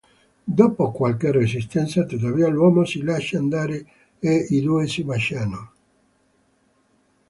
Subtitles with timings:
[0.47, 3.85] Dopo qualche resistenza, tuttavia, l'uomo si lascia andare
[4.17, 5.71] e i due si baciano.